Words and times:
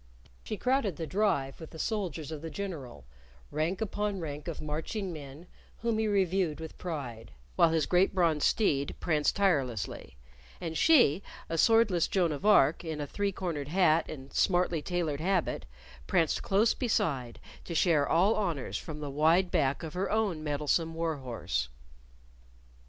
She 0.43 0.57
crowded 0.57 0.95
the 0.95 1.05
Drive 1.05 1.59
with 1.59 1.69
the 1.69 1.77
soldiers 1.77 2.31
of 2.31 2.41
the 2.41 2.49
General, 2.49 3.05
rank 3.51 3.81
upon 3.81 4.19
rank 4.19 4.47
of 4.47 4.59
marching 4.59 5.13
men 5.13 5.45
whom 5.83 5.99
he 5.99 6.07
reviewed 6.07 6.59
with 6.59 6.79
pride, 6.79 7.33
while 7.55 7.69
his 7.69 7.85
great 7.85 8.15
bronze 8.15 8.43
steed 8.43 8.95
pranced 8.99 9.35
tirelessly; 9.35 10.17
and 10.59 10.75
she, 10.75 11.21
a 11.49 11.55
swordless 11.55 12.07
Joan 12.07 12.31
of 12.31 12.47
Arc 12.47 12.83
in 12.83 12.99
a 12.99 13.05
three 13.05 13.31
cornered 13.31 13.67
hat 13.67 14.09
and 14.09 14.33
smartly 14.33 14.81
tailored 14.81 15.19
habit, 15.21 15.67
pranced 16.07 16.41
close 16.41 16.73
beside 16.73 17.39
to 17.65 17.75
share 17.75 18.09
all 18.09 18.33
honors 18.33 18.79
from 18.79 19.01
the 19.01 19.11
wide 19.11 19.51
back 19.51 19.83
of 19.83 19.93
her 19.93 20.09
own 20.09 20.43
mettlesome 20.43 20.95
war 20.95 21.17
horse. 21.17 21.69